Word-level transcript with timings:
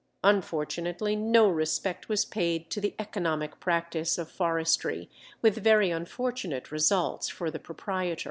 Unfortunately 0.23 1.15
no 1.15 1.47
respect 1.47 2.09
was 2.09 2.25
paid 2.25 2.71
to 2.71 2.81
the 2.81 2.95
economic 2.97 3.59
practice 3.59 4.17
of 4.17 4.31
forestry, 4.31 5.11
with 5.43 5.57
very 5.57 5.91
unfortunate 5.91 6.71
results 6.71 7.29
for 7.29 7.51
the 7.51 7.59
proprietor. 7.59 8.19